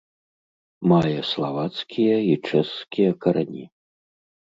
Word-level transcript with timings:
Мае 0.91 1.19
славацкія 1.31 2.15
і 2.29 2.31
чэшскія 2.47 3.11
карані. 3.27 3.65